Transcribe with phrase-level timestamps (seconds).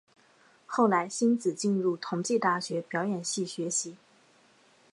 [0.65, 3.97] 后来馨子进入同济大学表演系学习。